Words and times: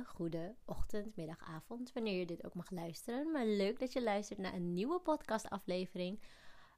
goede 0.00 0.54
ochtend, 0.64 1.16
middag, 1.16 1.38
avond, 1.38 1.92
wanneer 1.92 2.18
je 2.18 2.26
dit 2.26 2.44
ook 2.44 2.54
mag 2.54 2.70
luisteren. 2.70 3.30
Maar 3.30 3.46
leuk 3.46 3.78
dat 3.78 3.92
je 3.92 4.02
luistert 4.02 4.38
naar 4.38 4.54
een 4.54 4.72
nieuwe 4.72 5.00
podcastaflevering. 5.00 6.20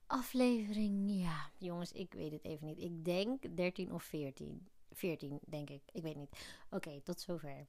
Aflevering, 0.07 1.11
ja, 1.23 1.51
jongens, 1.59 1.93
ik 1.93 2.13
weet 2.13 2.33
het 2.33 2.45
even 2.45 2.67
niet. 2.67 2.79
Ik 2.79 3.05
denk 3.05 3.57
13 3.57 3.93
of 3.93 4.03
14. 4.03 4.69
14, 4.93 5.41
denk 5.47 5.71
ik. 5.71 5.83
Ik 5.93 6.03
weet 6.03 6.17
niet. 6.17 6.59
Oké, 6.71 7.01
tot 7.01 7.21
zover. 7.21 7.65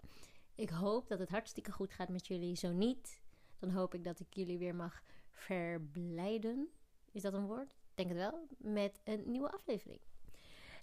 Ik 0.55 0.69
hoop 0.69 1.07
dat 1.07 1.19
het 1.19 1.29
hartstikke 1.29 1.71
goed 1.71 1.93
gaat 1.93 2.09
met 2.09 2.27
jullie. 2.27 2.55
Zo 2.55 2.71
niet, 2.71 3.21
dan 3.59 3.69
hoop 3.69 3.93
ik 3.93 4.03
dat 4.03 4.19
ik 4.19 4.33
jullie 4.33 4.57
weer 4.57 4.75
mag 4.75 5.01
verblijden. 5.31 6.69
Is 7.11 7.21
dat 7.21 7.33
een 7.33 7.47
woord? 7.47 7.75
Denk 7.93 8.09
het 8.09 8.17
wel. 8.17 8.47
Met 8.57 8.99
een 9.03 9.23
nieuwe 9.25 9.51
aflevering. 9.51 9.99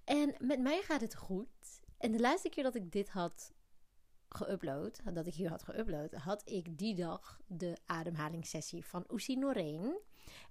En 0.04 0.34
met 0.38 0.60
mij 0.60 0.82
gaat 0.82 1.00
het 1.00 1.14
goed. 1.14 1.80
En 1.98 2.12
de 2.12 2.20
laatste 2.20 2.48
keer 2.48 2.62
dat 2.62 2.74
ik 2.74 2.92
dit 2.92 3.08
had 3.08 3.52
geüpload, 4.34 5.12
dat 5.12 5.26
ik 5.26 5.34
hier 5.34 5.48
had 5.48 5.64
geüpload, 5.70 6.14
had 6.14 6.42
ik 6.44 6.78
die 6.78 6.94
dag 6.94 7.40
de 7.46 7.76
ademhalingssessie 7.86 8.84
van 8.84 9.04
Oesie 9.10 9.38
Noreen. 9.38 9.98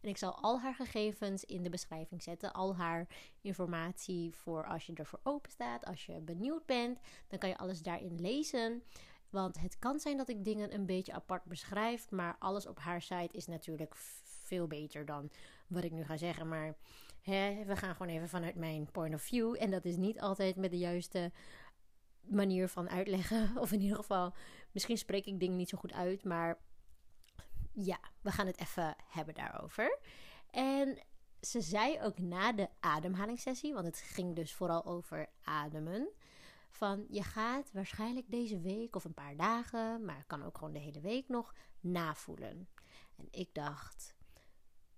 En 0.02 0.10
ik 0.10 0.18
zal 0.18 0.36
al 0.36 0.60
haar 0.60 0.76
gegevens 0.76 1.46
in 1.46 1.64
de 1.64 1.70
beschrijving 1.70 2.24
zetten. 2.24 2.54
Al 2.54 2.76
haar 2.76 3.08
informatie 3.42 4.36
voor 4.36 4.66
als 4.66 4.86
je 4.86 4.94
ervoor 4.94 5.20
open 5.24 5.52
staat. 5.52 5.86
Als 5.86 6.06
je 6.06 6.20
benieuwd 6.20 6.66
bent, 6.66 7.00
dan 7.28 7.40
kan 7.40 7.50
je 7.50 7.58
alles 7.58 7.82
daarin 7.82 8.22
lezen. 8.22 8.84
Want 9.30 9.60
het 9.60 9.80
kan 9.80 10.00
zijn 10.00 10.18
dat 10.18 10.30
ik 10.30 10.44
dingen 10.44 10.74
een 10.74 10.86
beetje 10.86 11.14
apart 11.14 11.44
beschrijf. 11.44 12.12
Maar 12.12 12.36
alles 12.40 12.68
op 12.68 12.80
haar 12.80 13.02
site 13.02 13.38
is 13.38 13.48
natuurlijk 13.48 13.96
veel 13.96 14.68
beter 14.68 15.06
dan 15.06 15.32
wat 15.68 15.84
ik 15.84 15.92
nu 15.92 16.04
ga 16.04 16.18
zeggen. 16.18 16.48
Maar 16.48 16.76
hè, 17.22 17.64
we 17.66 17.76
gaan 17.76 17.96
gewoon 17.96 18.14
even 18.14 18.30
vanuit 18.30 18.56
mijn 18.56 18.92
point 18.92 19.14
of 19.14 19.22
view. 19.22 19.56
En 19.60 19.72
dat 19.72 19.86
is 19.86 19.96
niet 19.96 20.20
altijd 20.20 20.56
met 20.56 20.72
de 20.72 20.78
juiste 20.78 21.32
manier 22.32 22.68
van 22.68 22.90
uitleggen. 22.90 23.52
Of 23.64 23.72
in 23.72 23.82
ieder 23.82 23.98
geval, 23.98 24.34
misschien 24.72 24.98
spreek 24.98 25.26
ik 25.26 25.40
dingen 25.40 25.58
niet 25.58 25.70
zo 25.70 25.78
goed 25.78 25.94
uit. 25.94 26.24
Maar 26.24 26.60
ja, 27.74 28.00
we 28.22 28.32
gaan 28.32 28.48
het 28.48 28.60
even 28.60 28.96
hebben 29.08 29.34
daarover. 29.34 30.00
En 30.50 31.04
ze 31.42 31.62
zei 31.62 32.02
ook 32.02 32.18
na 32.20 32.54
de 32.54 32.70
ademhalingssessie, 32.80 33.74
want 33.74 33.86
het 33.86 33.98
ging 33.98 34.36
dus 34.36 34.54
vooral 34.54 34.86
over 34.86 35.30
ademen. 35.44 36.10
Van 36.70 37.06
je 37.10 37.24
gaat 37.24 37.72
waarschijnlijk 37.72 38.32
deze 38.32 38.60
week 38.60 38.96
of 38.96 39.04
een 39.04 39.14
paar 39.14 39.36
dagen, 39.36 40.06
maar 40.06 40.24
kan 40.28 40.44
ook 40.44 40.58
gewoon 40.58 40.74
de 40.74 40.80
hele 40.80 41.02
week 41.02 41.28
nog 41.28 41.54
navoelen. 41.80 42.70
En 43.16 43.28
ik 43.32 43.50
dacht, 43.54 44.16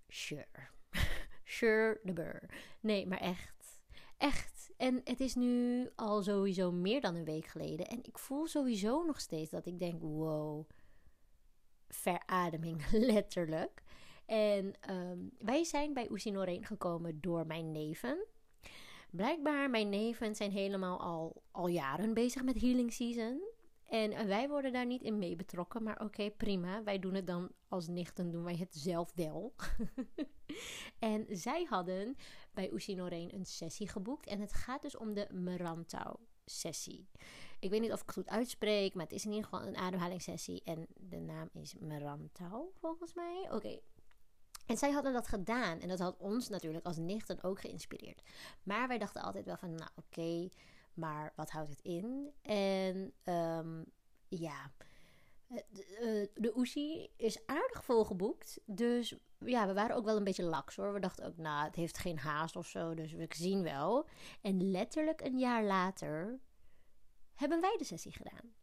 sure. 0.08 0.68
sure 1.44 2.00
de 2.02 2.12
bur. 2.12 2.50
Nee, 2.80 3.06
maar 3.06 3.20
echt. 3.20 3.63
Echt. 4.24 4.70
En 4.76 5.00
het 5.04 5.20
is 5.20 5.34
nu 5.34 5.88
al 5.96 6.22
sowieso 6.22 6.72
meer 6.72 7.00
dan 7.00 7.14
een 7.14 7.24
week 7.24 7.46
geleden. 7.46 7.86
En 7.86 7.98
ik 8.02 8.18
voel 8.18 8.46
sowieso 8.46 9.02
nog 9.02 9.20
steeds 9.20 9.50
dat 9.50 9.66
ik 9.66 9.78
denk: 9.78 10.02
wow, 10.02 10.68
verademing, 11.88 12.90
letterlijk. 13.12 13.82
En 14.26 14.74
ehm, 14.80 15.18
wij 15.38 15.64
zijn 15.64 15.94
bij 15.94 16.10
Oesinoreen 16.10 16.64
gekomen 16.64 17.20
door 17.20 17.46
mijn 17.46 17.72
neven. 17.72 18.26
Blijkbaar, 19.10 19.70
mijn 19.70 19.88
neven 19.88 20.34
zijn 20.34 20.50
helemaal 20.50 21.00
al, 21.00 21.42
al 21.50 21.66
jaren 21.66 22.14
bezig 22.14 22.42
met 22.42 22.60
Healing 22.60 22.92
Season. 22.92 23.40
En 23.88 24.26
wij 24.26 24.48
worden 24.48 24.72
daar 24.72 24.86
niet 24.86 25.02
in 25.02 25.18
mee 25.18 25.36
betrokken. 25.36 25.82
Maar 25.82 26.00
oké, 26.00 26.30
prima. 26.30 26.82
Wij 26.82 26.98
doen 26.98 27.14
het 27.14 27.26
dan 27.26 27.50
als 27.68 27.88
nichten, 27.88 28.30
doen 28.30 28.44
wij 28.44 28.56
het 28.56 28.74
zelf 28.74 29.12
wel. 29.14 29.54
en 30.98 31.26
zij 31.28 31.66
hadden 31.68 32.16
bij 32.52 32.72
Oesinoreen 32.72 33.34
een 33.34 33.46
sessie 33.46 33.88
geboekt. 33.88 34.26
En 34.26 34.40
het 34.40 34.52
gaat 34.52 34.82
dus 34.82 34.96
om 34.96 35.14
de 35.14 35.28
Merantau 35.32 36.16
sessie. 36.44 37.08
Ik 37.60 37.70
weet 37.70 37.80
niet 37.80 37.92
of 37.92 38.00
ik 38.00 38.06
het 38.06 38.14
goed 38.14 38.28
uitspreek, 38.28 38.94
maar 38.94 39.04
het 39.04 39.12
is 39.12 39.24
in 39.24 39.32
ieder 39.32 39.48
geval 39.48 39.66
een 39.66 39.76
ademhalingssessie. 39.76 40.62
En 40.64 40.86
de 40.94 41.20
naam 41.20 41.48
is 41.52 41.74
Merantau, 41.78 42.70
volgens 42.80 43.14
mij. 43.14 43.48
Oké. 43.50 43.80
En 44.66 44.76
zij 44.76 44.90
hadden 44.90 45.12
dat 45.12 45.28
gedaan. 45.28 45.80
En 45.80 45.88
dat 45.88 45.98
had 45.98 46.16
ons 46.18 46.48
natuurlijk 46.48 46.86
als 46.86 46.96
nichten 46.96 47.42
ook 47.42 47.60
geïnspireerd. 47.60 48.22
Maar 48.62 48.88
wij 48.88 48.98
dachten 48.98 49.22
altijd 49.22 49.44
wel 49.44 49.56
van, 49.56 49.74
nou 49.74 49.90
oké, 49.94 50.48
maar 50.94 51.32
wat 51.36 51.50
houdt 51.50 51.70
het 51.70 51.80
in? 51.80 52.32
En 52.42 53.12
um, 53.34 53.84
ja, 54.28 54.72
de, 55.48 56.30
de 56.34 56.56
Oesie 56.56 57.10
is 57.16 57.46
aardig 57.46 57.84
volgeboekt. 57.84 58.60
Dus 58.66 59.14
ja, 59.38 59.66
we 59.66 59.72
waren 59.72 59.96
ook 59.96 60.04
wel 60.04 60.16
een 60.16 60.24
beetje 60.24 60.44
laks 60.44 60.76
hoor. 60.76 60.92
We 60.92 61.00
dachten 61.00 61.26
ook, 61.26 61.36
nou, 61.36 61.64
het 61.64 61.74
heeft 61.74 61.98
geen 61.98 62.18
haast 62.18 62.56
of 62.56 62.66
zo, 62.66 62.94
dus 62.94 63.12
we 63.12 63.26
zien 63.28 63.62
wel. 63.62 64.08
En 64.40 64.70
letterlijk 64.70 65.20
een 65.20 65.38
jaar 65.38 65.64
later 65.64 66.40
hebben 67.34 67.60
wij 67.60 67.76
de 67.78 67.84
sessie 67.84 68.12
gedaan. 68.12 68.54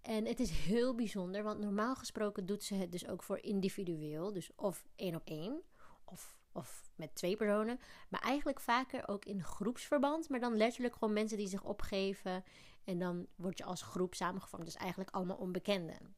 En 0.00 0.26
het 0.26 0.40
is 0.40 0.50
heel 0.50 0.94
bijzonder, 0.94 1.42
want 1.42 1.60
normaal 1.60 1.94
gesproken 1.94 2.46
doet 2.46 2.62
ze 2.62 2.74
het 2.74 2.92
dus 2.92 3.08
ook 3.08 3.22
voor 3.22 3.38
individueel. 3.38 4.32
Dus 4.32 4.54
of 4.54 4.86
één 4.94 5.14
op 5.14 5.24
één, 5.24 5.62
of, 6.04 6.38
of 6.54 6.82
met 6.94 7.14
twee 7.14 7.36
personen. 7.36 7.80
Maar 8.08 8.20
eigenlijk 8.20 8.60
vaker 8.60 9.08
ook 9.08 9.24
in 9.24 9.42
groepsverband. 9.42 10.28
Maar 10.28 10.40
dan 10.40 10.56
letterlijk 10.56 10.94
gewoon 10.94 11.14
mensen 11.14 11.38
die 11.38 11.48
zich 11.48 11.64
opgeven. 11.64 12.44
En 12.84 12.98
dan 12.98 13.26
word 13.34 13.58
je 13.58 13.64
als 13.64 13.82
groep 13.82 14.14
samengevangen. 14.14 14.66
Dus 14.66 14.76
eigenlijk 14.76 15.10
allemaal 15.10 15.36
onbekenden. 15.36 16.14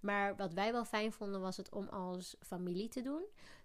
Maar 0.00 0.36
wat 0.36 0.52
wij 0.52 0.72
wel 0.72 0.84
fijn 0.84 1.12
vonden 1.12 1.40
was 1.40 1.56
het 1.56 1.72
om 1.72 1.88
als 1.88 2.36
familie 2.40 2.88
te 2.88 3.02
doen. 3.02 3.24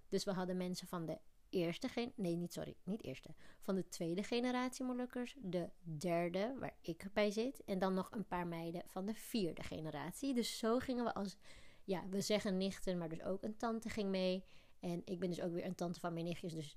Dus 0.10 0.24
we 0.24 0.32
hadden 0.32 0.58
mensen 0.58 0.88
van 0.88 1.06
de 1.06 1.18
eerste 1.52 1.88
generatie, 1.88 2.24
nee, 2.24 2.36
niet 2.36 2.54
sorry, 2.54 2.76
niet 2.84 3.04
eerste, 3.04 3.30
van 3.60 3.76
de 3.76 3.88
tweede 3.88 4.24
generatie 4.24 4.86
Molukkers, 4.86 5.36
de 5.40 5.70
derde, 5.82 6.56
waar 6.60 6.76
ik 6.82 7.06
bij 7.14 7.32
zit, 7.32 7.64
en 7.64 7.80
dan 7.80 7.94
nog 7.94 8.12
een 8.12 8.28
paar 8.28 8.48
meiden 8.48 8.84
van 8.88 9.06
de 9.06 9.14
vierde 9.14 9.64
generatie. 9.64 10.34
Dus 10.34 10.58
zo 10.58 10.80
gingen 10.80 11.04
we 11.04 11.14
als, 11.14 11.38
ja, 11.84 12.04
we 12.10 12.22
zeggen 12.22 12.58
nichten, 12.58 12.98
maar 12.98 13.10
dus 13.10 13.24
ook 13.24 13.44
een 13.44 13.58
tante 13.58 13.90
ging 13.90 14.10
mee. 14.10 14.44
En 14.82 15.02
ik 15.06 15.20
ben 15.20 15.30
dus 15.30 15.42
ook 15.42 15.54
weer 15.54 15.66
een 15.66 15.76
tante 15.76 16.00
van 16.00 16.14
mijn 16.14 16.26
nichtjes. 16.26 16.54
Dus, 16.54 16.76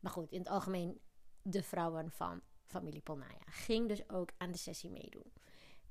maar 0.00 0.12
goed, 0.12 0.30
in 0.30 0.38
het 0.38 0.48
algemeen 0.48 1.00
de 1.42 1.62
vrouwen 1.62 2.10
van 2.10 2.40
familie 2.64 3.00
Polnaya 3.00 3.42
ging 3.44 3.88
dus 3.88 4.08
ook 4.08 4.30
aan 4.36 4.50
de 4.50 4.58
sessie 4.58 4.90
meedoen. 4.90 5.32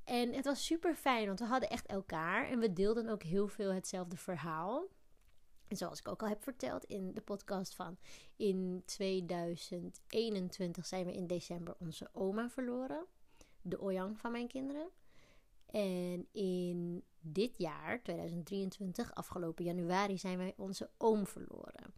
En 0.03 0.33
het 0.33 0.45
was 0.45 0.65
super 0.65 0.95
fijn, 0.95 1.25
want 1.25 1.39
we 1.39 1.45
hadden 1.45 1.69
echt 1.69 1.85
elkaar 1.85 2.49
en 2.49 2.59
we 2.59 2.73
deelden 2.73 3.09
ook 3.09 3.23
heel 3.23 3.47
veel 3.47 3.73
hetzelfde 3.73 4.17
verhaal. 4.17 4.87
En 5.67 5.77
zoals 5.77 5.99
ik 5.99 6.07
ook 6.07 6.21
al 6.21 6.27
heb 6.27 6.43
verteld 6.43 6.83
in 6.83 7.13
de 7.13 7.21
podcast 7.21 7.75
van 7.75 7.97
in 8.35 8.83
2021 8.85 10.85
zijn 10.85 11.05
we 11.05 11.13
in 11.13 11.27
december 11.27 11.75
onze 11.79 12.09
oma 12.13 12.49
verloren. 12.49 13.05
De 13.61 13.81
Oyang 13.81 14.19
van 14.19 14.31
mijn 14.31 14.47
kinderen. 14.47 14.89
En 15.75 16.27
in 16.31 17.03
dit 17.19 17.57
jaar, 17.57 18.03
2023, 18.03 19.13
afgelopen 19.13 19.65
januari, 19.65 20.17
zijn 20.17 20.37
wij 20.37 20.53
onze 20.57 20.89
oom 20.97 21.25
verloren. 21.25 21.93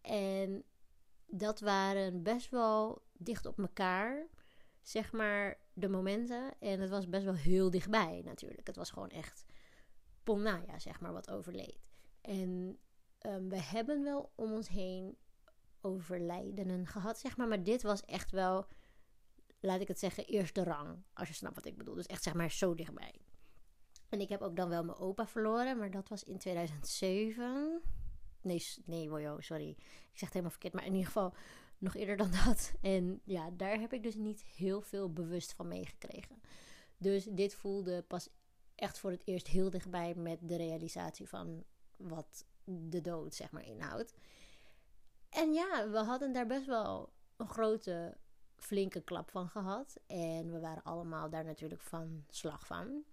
En 0.00 0.64
dat 1.26 1.60
waren 1.60 2.22
best 2.22 2.50
wel 2.50 3.02
dicht 3.12 3.46
op 3.46 3.58
elkaar, 3.58 4.26
zeg 4.82 5.12
maar, 5.12 5.58
de 5.72 5.88
momenten. 5.88 6.54
En 6.58 6.80
het 6.80 6.90
was 6.90 7.08
best 7.08 7.24
wel 7.24 7.34
heel 7.34 7.70
dichtbij 7.70 8.22
natuurlijk. 8.24 8.66
Het 8.66 8.76
was 8.76 8.90
gewoon 8.90 9.10
echt 9.10 9.44
Polnaya, 10.22 10.78
zeg 10.78 11.00
maar, 11.00 11.12
wat 11.12 11.30
overleed. 11.30 11.90
En 12.20 12.78
um, 13.26 13.48
we 13.48 13.62
hebben 13.62 14.02
wel 14.02 14.32
om 14.34 14.52
ons 14.52 14.68
heen 14.68 15.16
overlijdenen 15.80 16.86
gehad, 16.86 17.18
zeg 17.18 17.36
maar. 17.36 17.48
Maar 17.48 17.62
dit 17.62 17.82
was 17.82 18.04
echt 18.04 18.30
wel, 18.30 18.66
laat 19.60 19.80
ik 19.80 19.88
het 19.88 19.98
zeggen, 19.98 20.26
eerste 20.26 20.64
rang. 20.64 21.02
Als 21.12 21.28
je 21.28 21.34
snapt 21.34 21.54
wat 21.54 21.64
ik 21.64 21.76
bedoel. 21.76 21.94
Dus 21.94 22.06
echt 22.06 22.22
zeg 22.22 22.34
maar 22.34 22.50
zo 22.50 22.74
dichtbij. 22.74 23.14
En 24.08 24.20
ik 24.20 24.28
heb 24.28 24.40
ook 24.40 24.56
dan 24.56 24.68
wel 24.68 24.84
mijn 24.84 24.98
opa 24.98 25.26
verloren, 25.26 25.78
maar 25.78 25.90
dat 25.90 26.08
was 26.08 26.24
in 26.24 26.38
2007. 26.38 27.80
Nee, 28.42 28.64
nee, 28.84 29.10
wojo, 29.10 29.40
sorry. 29.40 29.68
Ik 29.68 29.78
zeg 30.12 30.20
het 30.20 30.28
helemaal 30.28 30.50
verkeerd. 30.50 30.74
Maar 30.74 30.84
in 30.84 30.92
ieder 30.92 31.06
geval 31.06 31.34
nog 31.78 31.94
eerder 31.94 32.16
dan 32.16 32.30
dat. 32.44 32.72
En 32.80 33.20
ja, 33.24 33.50
daar 33.50 33.80
heb 33.80 33.92
ik 33.92 34.02
dus 34.02 34.14
niet 34.14 34.42
heel 34.42 34.80
veel 34.80 35.12
bewust 35.12 35.52
van 35.52 35.68
meegekregen. 35.68 36.42
Dus 36.96 37.24
dit 37.24 37.54
voelde 37.54 38.02
pas 38.02 38.28
echt 38.74 38.98
voor 38.98 39.10
het 39.10 39.26
eerst 39.26 39.46
heel 39.46 39.70
dichtbij 39.70 40.14
met 40.14 40.38
de 40.42 40.56
realisatie 40.56 41.28
van 41.28 41.64
wat 41.96 42.44
de 42.64 43.00
dood, 43.00 43.34
zeg 43.34 43.50
maar, 43.50 43.64
inhoudt. 43.64 44.14
En 45.28 45.52
ja, 45.52 45.90
we 45.90 45.98
hadden 45.98 46.32
daar 46.32 46.46
best 46.46 46.66
wel 46.66 47.12
een 47.36 47.48
grote, 47.48 48.16
flinke 48.60 49.00
klap 49.00 49.30
van 49.30 49.48
gehad. 49.48 49.96
En 50.06 50.52
we 50.52 50.60
waren 50.60 50.82
allemaal 50.82 51.30
daar 51.30 51.44
natuurlijk 51.44 51.82
van 51.82 52.24
slag 52.28 52.66
van. 52.66 53.04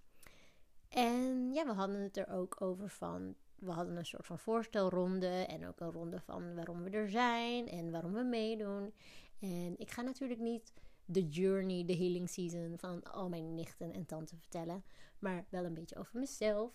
En 0.89 1.53
ja, 1.53 1.65
we 1.65 1.71
hadden 1.71 2.01
het 2.01 2.17
er 2.17 2.29
ook 2.29 2.61
over 2.61 2.89
van. 2.89 3.35
We 3.55 3.71
hadden 3.71 3.97
een 3.97 4.05
soort 4.05 4.25
van 4.25 4.39
voorstelronde 4.39 5.27
en 5.27 5.67
ook 5.67 5.79
een 5.79 5.91
ronde 5.91 6.19
van 6.19 6.55
waarom 6.55 6.83
we 6.83 6.89
er 6.89 7.09
zijn 7.09 7.67
en 7.67 7.91
waarom 7.91 8.13
we 8.13 8.23
meedoen. 8.23 8.93
En 9.39 9.75
ik 9.77 9.91
ga 9.91 10.01
natuurlijk 10.01 10.39
niet 10.39 10.73
de 11.05 11.27
journey, 11.27 11.85
de 11.85 11.95
healing 11.95 12.29
season 12.29 12.77
van 12.77 13.03
al 13.03 13.29
mijn 13.29 13.55
nichten 13.55 13.93
en 13.93 14.05
tanten 14.05 14.37
vertellen, 14.37 14.83
maar 15.19 15.45
wel 15.49 15.65
een 15.65 15.73
beetje 15.73 15.97
over 15.97 16.19
mezelf. 16.19 16.71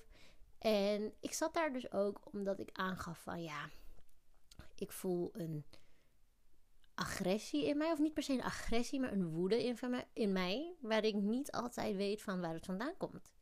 En 0.59 1.13
ik 1.21 1.33
zat 1.33 1.55
daar 1.55 1.73
dus 1.73 1.93
ook 1.93 2.21
omdat 2.33 2.59
ik 2.59 2.71
aangaf 2.73 3.23
van 3.23 3.43
ja, 3.43 3.69
ik 4.75 4.93
voel 4.93 5.31
een 5.33 5.65
agressie 6.95 7.67
in 7.67 7.77
mij. 7.77 7.93
Of 7.93 7.99
niet 7.99 8.15
per 8.15 8.23
se 8.23 8.33
een 8.33 8.43
agressie, 8.43 9.01
maar 9.01 9.13
een 9.13 9.31
woede 9.31 9.65
in, 9.65 9.79
in 10.13 10.33
mij. 10.33 10.75
Waar 10.81 11.05
ik 11.05 11.15
niet 11.15 11.53
altijd 11.53 11.97
weet 11.97 12.23
van 12.23 12.41
waar 12.41 12.55
het 12.55 12.65
vandaan 12.65 12.97
komt. 12.97 13.33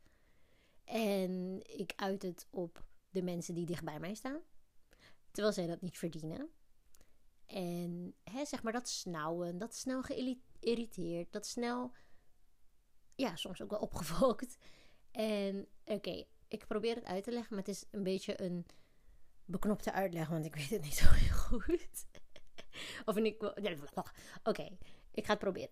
En 0.83 1.61
ik 1.77 1.93
uit 1.95 2.21
het 2.21 2.47
op 2.49 2.83
de 3.09 3.21
mensen 3.21 3.53
die 3.53 3.65
dicht 3.65 3.83
bij 3.83 3.99
mij 3.99 4.13
staan. 4.13 4.39
Terwijl 5.31 5.53
zij 5.53 5.67
dat 5.67 5.81
niet 5.81 5.97
verdienen. 5.97 6.49
En 7.45 8.15
hè, 8.23 8.45
zeg 8.45 8.63
maar 8.63 8.73
dat 8.73 8.89
snauwen, 8.89 9.57
dat 9.57 9.75
snel 9.75 10.01
geïrriteerd, 10.01 11.31
dat 11.31 11.45
snel, 11.45 11.93
ja, 13.15 13.35
soms 13.35 13.61
ook 13.61 13.69
wel 13.69 13.79
opgevolkt. 13.89 14.57
En 15.11 15.67
oké, 15.85 16.25
ik 16.47 16.67
probeer 16.67 16.95
het 16.95 17.05
uit 17.05 17.23
te 17.23 17.31
leggen, 17.31 17.55
maar 17.55 17.65
het 17.65 17.75
is 17.75 17.85
een 17.91 18.03
beetje 18.03 18.41
een 18.41 18.65
beknopte 19.45 19.91
uitleg, 19.91 20.27
want 20.27 20.45
ik 20.45 20.55
weet 20.55 20.69
het 20.69 20.81
niet 20.81 20.95
zo 20.95 21.09
heel 21.09 21.35
goed. 21.35 22.05
Of 23.05 23.17
ik 23.17 23.53
Oké, 24.43 24.69
ik 25.11 25.25
ga 25.25 25.31
het 25.31 25.39
proberen. 25.39 25.69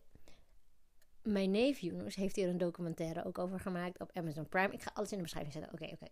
Mijn 1.22 1.52
neef 1.52 1.80
Yunus 1.80 2.16
heeft 2.16 2.36
hier 2.36 2.50
een 2.50 2.58
documentaire 2.58 3.26
ook 3.26 3.38
over 3.38 3.60
gemaakt 3.60 4.00
op 4.00 4.12
Amazon 4.14 4.50
Prime. 4.50 4.74
Ik 4.74 4.82
ga 4.82 4.92
alles 4.94 5.12
in 5.12 5.18
de 5.18 5.24
beschrijving 5.24 5.54
zetten. 5.54 5.74
Oké, 5.74 5.94
oké. 5.94 6.08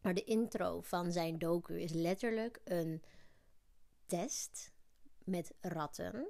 Maar 0.00 0.14
de 0.14 0.24
intro 0.24 0.80
van 0.80 1.12
zijn 1.12 1.38
docu 1.38 1.80
is 1.80 1.92
letterlijk 1.92 2.60
een 2.64 3.02
test 4.06 4.72
met 5.24 5.54
ratten 5.60 6.28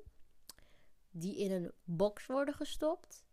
die 1.11 1.39
in 1.39 1.53
een 1.53 1.73
box 1.85 2.27
worden 2.27 2.55
gestopt. 2.55 3.25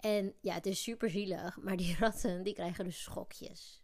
En 0.00 0.34
ja, 0.40 0.54
het 0.54 0.66
is 0.66 0.82
super 0.82 1.10
zielig, 1.10 1.56
maar 1.56 1.76
die 1.76 1.96
ratten 2.00 2.42
die 2.42 2.54
krijgen 2.54 2.84
dus 2.84 3.02
schokjes. 3.02 3.82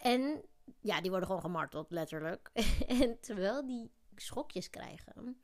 En 0.00 0.44
ja, 0.80 1.00
die 1.00 1.10
worden 1.10 1.28
gewoon 1.28 1.42
gemarteld, 1.42 1.90
letterlijk. 1.90 2.50
en 3.00 3.20
terwijl 3.20 3.66
die 3.66 3.90
schokjes 4.22 4.70
krijgen, 4.70 5.42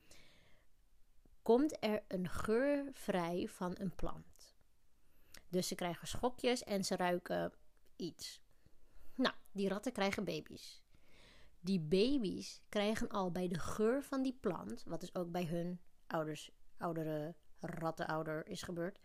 komt 1.42 1.84
er 1.84 2.04
een 2.08 2.28
geur 2.28 2.88
vrij 2.92 3.48
van 3.48 3.74
een 3.78 3.94
plant. 3.94 4.56
Dus 5.48 5.68
ze 5.68 5.74
krijgen 5.74 6.08
schokjes 6.08 6.64
en 6.64 6.84
ze 6.84 6.96
ruiken 6.96 7.52
iets. 7.96 8.42
Nou, 9.14 9.34
die 9.52 9.68
ratten 9.68 9.92
krijgen 9.92 10.24
baby's. 10.24 10.82
Die 11.60 11.80
baby's 11.80 12.60
krijgen 12.68 13.08
al 13.08 13.30
bij 13.30 13.48
de 13.48 13.58
geur 13.58 14.02
van 14.02 14.22
die 14.22 14.38
plant, 14.40 14.84
wat 14.84 15.00
dus 15.00 15.14
ook 15.14 15.30
bij 15.30 15.44
hun 15.44 15.80
ouders, 16.06 16.50
oudere 16.76 17.34
rattenouder 17.60 18.46
is 18.46 18.62
gebeurd, 18.62 19.00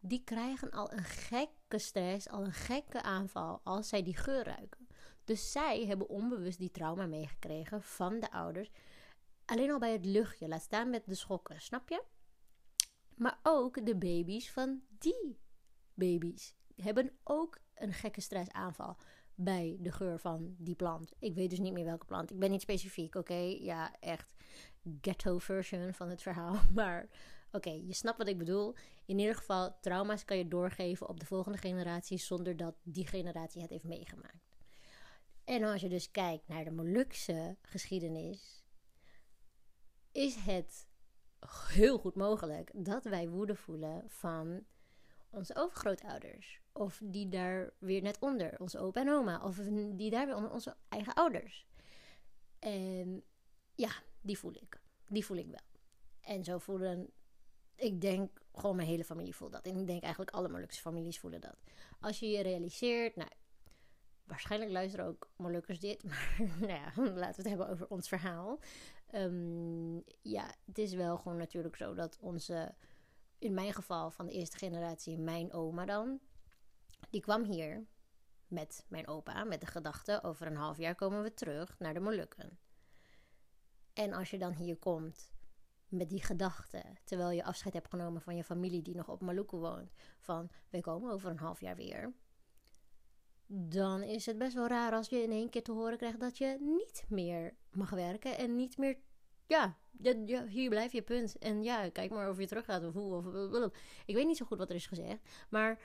die 0.00 0.24
krijgen 0.24 0.70
al 0.70 0.92
een 0.92 1.04
gekke 1.04 1.78
stress, 1.78 2.28
al 2.28 2.44
een 2.44 2.52
gekke 2.52 3.02
aanval 3.02 3.60
als 3.64 3.88
zij 3.88 4.02
die 4.02 4.16
geur 4.16 4.44
ruiken. 4.44 4.88
Dus 5.30 5.52
zij 5.52 5.86
hebben 5.86 6.08
onbewust 6.08 6.58
die 6.58 6.70
trauma 6.70 7.06
meegekregen 7.06 7.82
van 7.82 8.20
de 8.20 8.32
ouders. 8.32 8.70
Alleen 9.44 9.70
al 9.70 9.78
bij 9.78 9.92
het 9.92 10.04
luchtje, 10.04 10.48
laat 10.48 10.62
staan 10.62 10.90
met 10.90 11.04
de 11.06 11.14
schokken, 11.14 11.60
snap 11.60 11.88
je? 11.88 12.02
Maar 13.16 13.38
ook 13.42 13.86
de 13.86 13.96
baby's 13.96 14.50
van 14.50 14.82
die 14.98 15.38
baby's 15.94 16.54
hebben 16.76 17.12
ook 17.24 17.58
een 17.74 17.92
gekke 17.92 18.20
stressaanval 18.20 18.96
bij 19.34 19.76
de 19.80 19.92
geur 19.92 20.18
van 20.18 20.54
die 20.58 20.74
plant. 20.74 21.12
Ik 21.18 21.34
weet 21.34 21.50
dus 21.50 21.58
niet 21.58 21.72
meer 21.72 21.84
welke 21.84 22.06
plant. 22.06 22.30
Ik 22.30 22.38
ben 22.38 22.50
niet 22.50 22.60
specifiek, 22.60 23.14
oké? 23.14 23.56
Ja, 23.60 23.96
echt 24.00 24.34
ghetto 25.00 25.38
version 25.38 25.94
van 25.94 26.08
het 26.08 26.22
verhaal. 26.22 26.56
Maar 26.74 27.08
oké, 27.52 27.70
je 27.70 27.94
snapt 27.94 28.18
wat 28.18 28.28
ik 28.28 28.38
bedoel. 28.38 28.74
In 29.04 29.18
ieder 29.18 29.34
geval, 29.34 29.80
trauma's 29.80 30.24
kan 30.24 30.36
je 30.36 30.48
doorgeven 30.48 31.08
op 31.08 31.20
de 31.20 31.26
volgende 31.26 31.58
generatie 31.58 32.18
zonder 32.18 32.56
dat 32.56 32.74
die 32.82 33.06
generatie 33.06 33.62
het 33.62 33.70
heeft 33.70 33.84
meegemaakt. 33.84 34.49
En 35.50 35.62
als 35.64 35.80
je 35.80 35.88
dus 35.88 36.10
kijkt 36.10 36.48
naar 36.48 36.64
de 36.64 36.70
Molukse 36.70 37.56
geschiedenis, 37.62 38.64
is 40.12 40.34
het 40.34 40.88
heel 41.68 41.98
goed 41.98 42.14
mogelijk 42.14 42.70
dat 42.74 43.04
wij 43.04 43.28
woede 43.28 43.54
voelen 43.54 44.04
van 44.06 44.64
onze 45.30 45.56
overgrootouders. 45.56 46.60
Of 46.72 47.00
die 47.04 47.28
daar 47.28 47.72
weer 47.78 48.02
net 48.02 48.18
onder, 48.18 48.60
onze 48.60 48.78
opa 48.78 49.00
en 49.00 49.08
oma. 49.08 49.44
Of 49.44 49.56
die 49.94 50.10
daar 50.10 50.26
weer 50.26 50.36
onder 50.36 50.50
onze 50.50 50.76
eigen 50.88 51.14
ouders. 51.14 51.66
En 52.58 53.22
ja, 53.74 53.90
die 54.20 54.38
voel 54.38 54.54
ik. 54.54 54.80
Die 55.08 55.24
voel 55.24 55.36
ik 55.36 55.46
wel. 55.46 55.80
En 56.20 56.44
zo 56.44 56.58
voelen, 56.58 57.10
ik 57.74 58.00
denk, 58.00 58.40
gewoon 58.52 58.76
mijn 58.76 58.88
hele 58.88 59.04
familie 59.04 59.34
voelt 59.34 59.52
dat. 59.52 59.66
En 59.66 59.76
ik 59.76 59.86
denk 59.86 60.02
eigenlijk 60.02 60.34
alle 60.34 60.48
Molukse 60.48 60.80
families 60.80 61.18
voelen 61.18 61.40
dat. 61.40 61.56
Als 62.00 62.18
je 62.18 62.26
je 62.26 62.42
realiseert, 62.42 63.16
nou, 63.16 63.30
waarschijnlijk 64.30 64.70
luisteren 64.70 65.06
ook 65.06 65.30
Molukkers 65.36 65.78
dit. 65.78 66.04
Maar 66.08 66.42
nou 66.58 66.72
ja, 66.72 66.92
laten 67.22 67.42
we 67.42 67.48
het 67.48 67.48
hebben 67.48 67.68
over 67.68 67.88
ons 67.88 68.08
verhaal. 68.08 68.58
Ehm, 69.06 69.96
ja, 70.22 70.54
het 70.64 70.78
is 70.78 70.94
wel 70.94 71.16
gewoon 71.16 71.38
natuurlijk 71.38 71.76
zo 71.76 71.94
dat 71.94 72.18
onze 72.20 72.74
in 73.38 73.54
mijn 73.54 73.72
geval 73.72 74.10
van 74.10 74.26
de 74.26 74.32
eerste 74.32 74.58
generatie, 74.58 75.18
mijn 75.18 75.52
oma 75.52 75.84
dan, 75.84 76.20
die 77.10 77.20
kwam 77.20 77.44
hier 77.44 77.86
met 78.48 78.84
mijn 78.88 79.08
opa, 79.08 79.44
met 79.44 79.60
de 79.60 79.66
gedachte: 79.66 80.22
over 80.22 80.46
een 80.46 80.56
half 80.56 80.76
jaar 80.76 80.94
komen 80.94 81.22
we 81.22 81.34
terug 81.34 81.78
naar 81.78 81.94
de 81.94 82.00
Molukken. 82.00 82.58
En 83.92 84.12
als 84.12 84.30
je 84.30 84.38
dan 84.38 84.52
hier 84.52 84.76
komt 84.76 85.32
met 85.88 86.08
die 86.08 86.22
gedachte, 86.22 86.82
terwijl 87.04 87.30
je 87.30 87.44
afscheid 87.44 87.74
hebt 87.74 87.88
genomen 87.88 88.22
van 88.22 88.36
je 88.36 88.44
familie 88.44 88.82
die 88.82 88.96
nog 88.96 89.08
op 89.08 89.20
Maluku 89.20 89.56
woont, 89.56 89.92
van 90.18 90.50
we 90.68 90.80
komen 90.80 91.12
over 91.12 91.30
een 91.30 91.38
half 91.38 91.60
jaar 91.60 91.76
weer, 91.76 92.12
dan 93.52 94.02
is 94.02 94.26
het 94.26 94.38
best 94.38 94.54
wel 94.54 94.66
raar 94.66 94.92
als 94.92 95.08
je 95.08 95.22
in 95.22 95.30
één 95.30 95.50
keer 95.50 95.62
te 95.62 95.72
horen 95.72 95.96
krijgt 95.96 96.20
dat 96.20 96.38
je 96.38 96.56
niet 96.60 97.04
meer 97.08 97.54
mag 97.70 97.90
werken 97.90 98.38
en 98.38 98.56
niet 98.56 98.78
meer 98.78 98.98
ja, 99.46 99.76
ja, 100.26 100.46
hier 100.46 100.68
blijf 100.68 100.92
je, 100.92 101.02
punt. 101.02 101.38
En 101.38 101.62
ja, 101.62 101.88
kijk 101.88 102.10
maar 102.10 102.30
of 102.30 102.38
je 102.38 102.46
terug 102.46 102.64
gaat 102.64 102.84
of 102.84 102.92
hoe. 102.92 103.14
Of, 103.14 103.72
ik 104.06 104.14
weet 104.14 104.26
niet 104.26 104.36
zo 104.36 104.46
goed 104.46 104.58
wat 104.58 104.68
er 104.68 104.74
is 104.74 104.86
gezegd. 104.86 105.18
Maar 105.48 105.80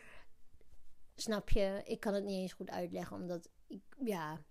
snap 1.16 1.50
je, 1.50 1.82
ik 1.86 2.00
kan 2.00 2.14
het 2.14 2.24
niet 2.24 2.40
eens 2.40 2.54
goed 2.54 2.70
uitleggen, 2.70 3.18
omdat 3.18 3.50
ik, 3.68 3.82
ja, 4.04 4.42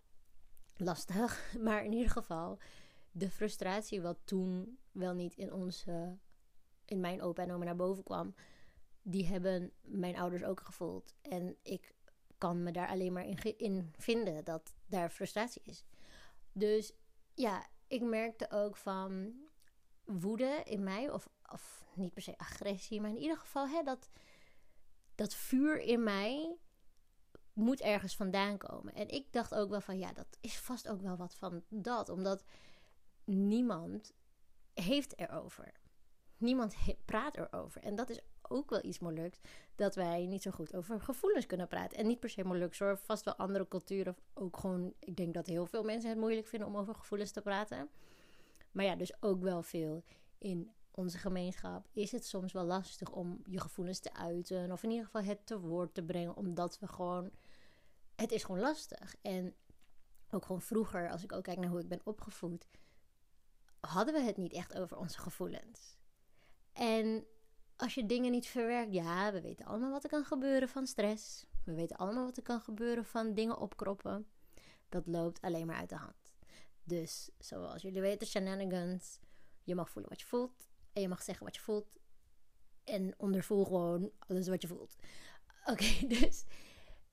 lastig. 0.77 1.53
Maar 1.65 1.85
in 1.85 1.93
ieder 1.93 2.11
geval, 2.11 2.59
de 3.11 3.31
frustratie 3.31 4.03
wat 4.03 4.19
toen 4.25 4.79
wel 4.93 5.15
niet 5.15 5.35
in 5.37 5.53
onze, 5.53 6.19
in 6.85 7.01
mijn 7.01 7.23
opa 7.23 7.43
en 7.43 7.53
oma 7.53 7.65
naar 7.65 7.77
boven 7.77 8.05
kwam, 8.05 8.35
die 9.03 9.27
hebben 9.27 9.73
mijn 9.81 10.17
ouders 10.17 10.45
ook 10.45 10.61
gevoeld. 10.61 11.15
En 11.23 11.57
ik 11.63 11.95
kan 12.39 12.63
me 12.63 12.73
daar 12.73 12.89
alleen 12.89 13.13
maar 13.13 13.27
in, 13.27 13.39
in 13.57 13.93
vinden 13.99 14.45
dat 14.45 14.75
daar 14.87 15.11
frustratie 15.11 15.63
is. 15.65 15.85
Dus 16.53 16.93
ja, 17.35 17.67
ik 17.87 18.03
merkte 18.03 18.51
ook 18.51 18.77
van 18.77 19.35
woede 20.05 20.63
in 20.65 20.83
mij, 20.83 21.11
of, 21.11 21.29
of 21.53 21.85
niet 21.95 22.13
per 22.13 22.23
se 22.23 22.39
agressie, 22.39 23.01
maar 23.01 23.11
in 23.11 23.19
ieder 23.19 23.37
geval 23.37 23.69
hè, 23.69 23.83
dat, 23.83 24.11
dat 25.15 25.35
vuur 25.35 25.81
in 25.81 26.03
mij 26.03 26.57
moet 27.53 27.81
ergens 27.81 28.17
vandaan 28.17 28.59
komen. 28.59 28.95
En 28.95 29.09
ik 29.09 29.33
dacht 29.33 29.55
ook 29.55 29.71
wel 29.71 29.81
van 29.81 29.99
ja, 29.99 30.13
dat 30.13 30.39
is 30.41 30.59
vast 30.59 30.89
ook 30.89 31.01
wel 31.01 31.17
wat 31.17 31.35
van 31.35 31.63
dat, 31.69 32.09
omdat 32.09 32.45
niemand 33.25 34.13
heeft 34.75 35.19
erover. 35.19 35.73
Niemand 36.37 36.75
praat 37.05 37.37
erover. 37.37 37.83
En 37.83 37.95
dat 37.95 38.11
is 38.11 38.21
ook 38.49 38.71
wel 38.71 38.85
iets 38.85 38.99
moeilijks. 38.99 39.41
Dat 39.75 39.95
wij 39.95 40.27
niet 40.27 40.43
zo 40.43 40.51
goed 40.51 40.75
over 40.75 41.01
gevoelens 41.01 41.47
kunnen 41.47 41.69
praten. 41.69 41.99
En 41.99 42.07
niet 42.07 42.21
per 42.21 42.31
se 42.31 42.45
moeilijk 42.45 42.79
hoor. 42.79 42.99
Vast 42.99 43.25
wel 43.25 43.37
andere 43.37 43.69
culturen. 43.69 44.17
Ook 44.35 44.57
gewoon, 44.57 44.95
ik 44.99 45.17
denk 45.17 45.35
dat 45.35 45.47
heel 45.47 45.67
veel 45.67 45.83
mensen 45.83 46.11
het 46.11 46.19
moeilijk 46.19 46.47
vinden 46.47 46.69
om 46.69 46.77
over 46.77 46.95
gevoelens 46.95 47.31
te 47.31 47.43
praten. 47.43 47.89
Maar 48.73 48.85
ja, 48.85 48.97
dus 48.97 49.23
ook 49.23 49.43
wel 49.43 49.63
veel 49.63 50.05
in 50.39 50.73
onze 50.91 51.19
gemeenschap 51.19 51.89
is 51.93 52.13
het 52.13 52.27
soms 52.27 52.53
wel 52.53 52.65
lastig 52.65 53.11
om 53.11 53.41
je 53.47 53.61
gevoelens 53.61 53.99
te 53.99 54.15
uiten. 54.15 54.73
Of 54.73 54.83
in 54.83 54.91
ieder 54.91 55.05
geval 55.05 55.23
het 55.23 55.47
te 55.47 55.61
woord 55.61 55.95
te 55.95 56.03
brengen. 56.03 56.37
Omdat 56.37 56.79
we 56.79 56.89
gewoon. 56.89 57.31
Het 58.15 58.33
is 58.33 58.45
gewoon 58.45 58.61
lastig. 58.61 59.15
En 59.23 59.55
ook 60.31 60.45
gewoon 60.45 60.63
vroeger, 60.63 61.11
als 61.11 61.23
ik 61.23 61.33
ook 61.33 61.43
kijk 61.43 61.59
naar 61.59 61.71
hoe 61.71 61.81
ik 61.81 61.89
ben 61.89 62.01
opgevoed. 62.05 62.67
Hadden 63.81 64.15
we 64.15 64.21
het 64.21 64.37
niet 64.37 64.53
echt 64.53 64.79
over 64.79 64.97
onze 64.97 65.19
gevoelens. 65.19 65.97
En 66.73 67.27
als 67.77 67.95
je 67.95 68.07
dingen 68.07 68.31
niet 68.31 68.47
verwerkt, 68.47 68.93
ja, 68.93 69.33
we 69.33 69.41
weten 69.41 69.67
allemaal 69.67 69.91
wat 69.91 70.05
er 70.05 70.11
kan 70.11 70.25
gebeuren 70.25 70.69
van 70.69 70.87
stress. 70.87 71.47
We 71.65 71.75
weten 71.75 71.97
allemaal 71.97 72.25
wat 72.25 72.37
er 72.37 72.43
kan 72.43 72.61
gebeuren 72.61 73.05
van 73.05 73.35
dingen 73.35 73.59
opkroppen. 73.59 74.27
Dat 74.89 75.07
loopt 75.07 75.41
alleen 75.41 75.67
maar 75.67 75.77
uit 75.77 75.89
de 75.89 75.97
hand. 75.97 76.35
Dus 76.85 77.31
zoals 77.39 77.83
jullie 77.83 78.01
weten, 78.01 78.27
shenanigans. 78.27 79.19
Je 79.63 79.75
mag 79.75 79.91
voelen 79.91 80.11
wat 80.11 80.21
je 80.21 80.27
voelt. 80.27 80.69
En 80.93 81.03
je 81.03 81.09
mag 81.09 81.23
zeggen 81.23 81.45
wat 81.45 81.55
je 81.55 81.61
voelt. 81.61 81.87
En 82.85 83.15
ondervoel 83.17 83.65
gewoon 83.65 84.11
alles 84.19 84.49
wat 84.49 84.63
je 84.63 84.69
voelt. 84.69 84.97
Oké, 85.73 86.07
dus 86.07 86.45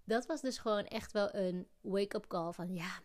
dat 0.04 0.26
was 0.26 0.42
dus 0.42 0.58
gewoon 0.58 0.86
echt 0.86 1.12
wel 1.12 1.36
een 1.36 1.68
wake-up 1.82 2.28
call 2.28 2.52
van 2.52 2.74
ja. 2.74 3.00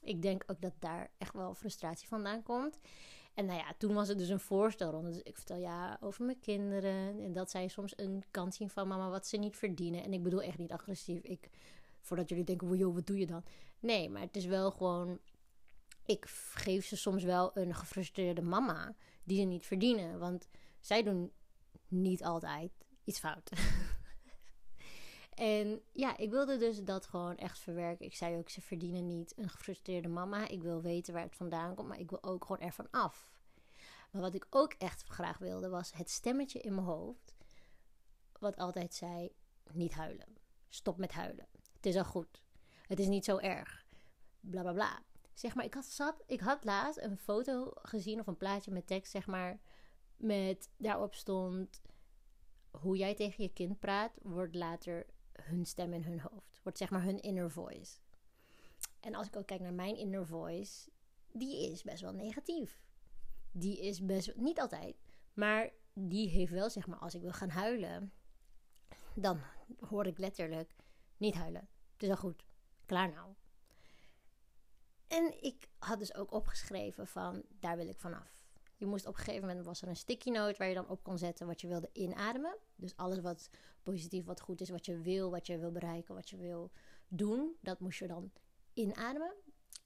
Ik 0.00 0.22
denk 0.22 0.44
ook 0.46 0.60
dat 0.60 0.74
daar 0.78 1.10
echt 1.18 1.34
wel 1.34 1.54
frustratie 1.54 2.08
vandaan 2.08 2.42
komt. 2.42 2.78
En 3.34 3.46
nou 3.46 3.58
ja, 3.58 3.74
toen 3.78 3.94
was 3.94 4.08
het 4.08 4.18
dus 4.18 4.28
een 4.28 4.40
voorstelronde. 4.40 5.10
Dus 5.10 5.22
ik 5.22 5.36
vertel 5.36 5.56
ja 5.56 5.98
over 6.00 6.24
mijn 6.24 6.40
kinderen. 6.40 7.20
En 7.20 7.32
dat 7.32 7.50
zij 7.50 7.68
soms 7.68 7.92
een 7.96 8.24
kans 8.30 8.56
zien 8.56 8.70
van 8.70 8.88
mama 8.88 9.10
wat 9.10 9.26
ze 9.26 9.36
niet 9.36 9.56
verdienen. 9.56 10.02
En 10.02 10.12
ik 10.12 10.22
bedoel 10.22 10.42
echt 10.42 10.58
niet 10.58 10.72
agressief. 10.72 11.22
Ik, 11.22 11.50
voordat 12.00 12.28
jullie 12.28 12.44
denken, 12.44 12.76
joh, 12.76 12.94
wat 12.94 13.06
doe 13.06 13.18
je 13.18 13.26
dan? 13.26 13.44
Nee, 13.78 14.10
maar 14.10 14.22
het 14.22 14.36
is 14.36 14.46
wel 14.46 14.70
gewoon... 14.70 15.18
Ik 16.06 16.26
geef 16.54 16.86
ze 16.86 16.96
soms 16.96 17.22
wel 17.22 17.50
een 17.56 17.74
gefrustreerde 17.74 18.42
mama 18.42 18.94
die 19.24 19.38
ze 19.38 19.44
niet 19.44 19.66
verdienen. 19.66 20.18
Want 20.18 20.48
zij 20.80 21.02
doen 21.02 21.32
niet 21.88 22.24
altijd 22.24 22.70
iets 23.04 23.18
fout. 23.18 23.50
En 25.34 25.82
ja, 25.92 26.16
ik 26.16 26.30
wilde 26.30 26.56
dus 26.56 26.84
dat 26.84 27.06
gewoon 27.06 27.36
echt 27.36 27.58
verwerken. 27.58 28.06
Ik 28.06 28.14
zei 28.14 28.36
ook, 28.36 28.48
ze 28.48 28.60
verdienen 28.60 29.06
niet 29.06 29.32
een 29.36 29.48
gefrustreerde 29.48 30.08
mama. 30.08 30.48
Ik 30.48 30.62
wil 30.62 30.82
weten 30.82 31.14
waar 31.14 31.22
het 31.22 31.36
vandaan 31.36 31.74
komt, 31.74 31.88
maar 31.88 31.98
ik 31.98 32.10
wil 32.10 32.22
ook 32.22 32.44
gewoon 32.44 32.62
ervan 32.62 32.90
af. 32.90 33.32
Maar 34.10 34.22
wat 34.22 34.34
ik 34.34 34.46
ook 34.50 34.72
echt 34.72 35.02
graag 35.02 35.38
wilde, 35.38 35.68
was 35.68 35.92
het 35.92 36.10
stemmetje 36.10 36.60
in 36.60 36.74
mijn 36.74 36.86
hoofd. 36.86 37.34
Wat 38.38 38.56
altijd 38.56 38.94
zei, 38.94 39.32
niet 39.72 39.92
huilen. 39.92 40.36
Stop 40.68 40.98
met 40.98 41.12
huilen. 41.12 41.46
Het 41.72 41.86
is 41.86 41.96
al 41.96 42.04
goed. 42.04 42.42
Het 42.86 43.00
is 43.00 43.06
niet 43.06 43.24
zo 43.24 43.36
erg. 43.36 43.86
Bla 44.40 44.60
bla 44.62 44.72
bla. 44.72 45.02
Zeg 45.34 45.54
maar, 45.54 45.64
ik 45.64 45.74
had, 45.74 45.84
zat, 45.84 46.22
ik 46.26 46.40
had 46.40 46.64
laatst 46.64 47.00
een 47.00 47.16
foto 47.16 47.70
gezien 47.74 48.20
of 48.20 48.26
een 48.26 48.36
plaatje 48.36 48.70
met 48.70 48.86
tekst, 48.86 49.12
zeg 49.12 49.26
maar. 49.26 49.60
Met 50.16 50.70
daarop 50.76 51.14
stond: 51.14 51.80
Hoe 52.70 52.96
jij 52.96 53.14
tegen 53.14 53.44
je 53.44 53.52
kind 53.52 53.78
praat, 53.78 54.18
wordt 54.22 54.54
later 54.54 55.06
hun 55.42 55.66
stem 55.66 55.92
in 55.92 56.04
hun 56.04 56.20
hoofd. 56.20 56.60
Wordt 56.62 56.78
zeg 56.78 56.90
maar 56.90 57.02
hun 57.02 57.20
inner 57.20 57.50
voice. 57.50 57.98
En 59.00 59.14
als 59.14 59.26
ik 59.26 59.36
ook 59.36 59.46
kijk 59.46 59.60
naar 59.60 59.74
mijn 59.74 59.96
inner 59.96 60.26
voice, 60.26 60.90
die 61.32 61.70
is 61.70 61.82
best 61.82 62.00
wel 62.02 62.12
negatief. 62.12 62.82
Die 63.52 63.80
is 63.80 64.04
best 64.04 64.36
niet 64.36 64.60
altijd, 64.60 64.96
maar 65.32 65.70
die 65.92 66.28
heeft 66.28 66.52
wel 66.52 66.70
zeg 66.70 66.86
maar 66.86 66.98
als 66.98 67.14
ik 67.14 67.20
wil 67.20 67.32
gaan 67.32 67.48
huilen, 67.48 68.12
dan 69.14 69.40
hoor 69.78 70.06
ik 70.06 70.18
letterlijk 70.18 70.74
niet 71.16 71.34
huilen. 71.34 71.68
Het 71.92 72.02
is 72.02 72.10
al 72.10 72.16
goed. 72.16 72.44
Klaar 72.86 73.12
nou. 73.12 73.34
En 75.08 75.42
ik 75.42 75.68
had 75.78 75.98
dus 75.98 76.14
ook 76.14 76.32
opgeschreven 76.32 77.06
van 77.06 77.42
daar 77.48 77.76
wil 77.76 77.88
ik 77.88 77.98
vanaf. 77.98 78.39
Je 78.80 78.86
moest 78.86 79.06
op 79.06 79.16
een 79.16 79.24
gegeven 79.24 79.48
moment 79.48 79.66
was 79.66 79.82
er 79.82 79.88
een 79.88 79.96
sticky 79.96 80.30
note 80.30 80.58
waar 80.58 80.68
je 80.68 80.74
dan 80.74 80.88
op 80.88 81.02
kon 81.02 81.18
zetten 81.18 81.46
wat 81.46 81.60
je 81.60 81.66
wilde 81.66 81.90
inademen. 81.92 82.56
Dus 82.76 82.96
alles 82.96 83.20
wat 83.20 83.50
positief, 83.82 84.24
wat 84.24 84.40
goed 84.40 84.60
is, 84.60 84.70
wat 84.70 84.86
je 84.86 84.98
wil, 84.98 85.30
wat 85.30 85.46
je 85.46 85.58
wil 85.58 85.72
bereiken, 85.72 86.14
wat 86.14 86.30
je 86.30 86.36
wil 86.36 86.70
doen, 87.08 87.56
dat 87.60 87.80
moest 87.80 87.98
je 87.98 88.06
dan 88.06 88.32
inademen. 88.72 89.34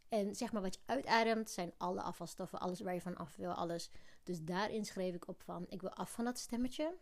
En 0.09 0.35
zeg 0.35 0.53
maar 0.53 0.63
wat 0.63 0.75
je 0.75 0.81
uitademt 0.87 1.51
zijn 1.51 1.73
alle 1.77 2.03
afvalstoffen, 2.03 2.61
alles 2.61 2.81
waar 2.81 2.95
je 2.95 3.01
van 3.01 3.17
af 3.17 3.37
wil, 3.37 3.53
alles. 3.53 3.91
Dus 4.23 4.43
daarin 4.43 4.85
schreef 4.85 5.15
ik 5.15 5.29
op 5.29 5.43
van 5.43 5.67
ik 5.69 5.81
wil 5.81 5.93
af 5.93 6.13
van 6.13 6.25
dat 6.25 6.39
stemmetje. 6.39 6.97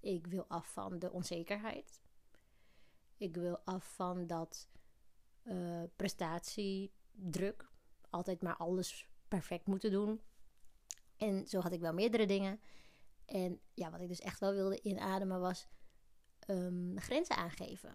Ik 0.00 0.26
wil 0.26 0.44
af 0.48 0.72
van 0.72 0.98
de 0.98 1.12
onzekerheid. 1.12 2.00
Ik 3.16 3.36
wil 3.36 3.58
af 3.58 3.94
van 3.94 4.26
dat 4.26 4.68
uh, 5.44 5.82
prestatiedruk. 5.96 7.70
Altijd 8.10 8.42
maar 8.42 8.56
alles 8.56 9.08
perfect 9.28 9.66
moeten 9.66 9.90
doen. 9.90 10.20
En 11.18 11.46
zo 11.46 11.60
had 11.60 11.72
ik 11.72 11.80
wel 11.80 11.92
meerdere 11.92 12.26
dingen. 12.26 12.60
En 13.24 13.60
ja, 13.74 13.90
wat 13.90 14.00
ik 14.00 14.08
dus 14.08 14.20
echt 14.20 14.40
wel 14.40 14.52
wilde 14.52 14.80
inademen 14.82 15.40
was 15.40 15.66
um, 16.46 16.98
grenzen 16.98 17.36
aangeven. 17.36 17.94